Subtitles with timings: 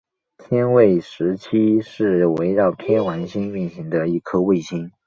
[0.39, 4.91] 天卫十七是环绕天王星运行的一颗卫星。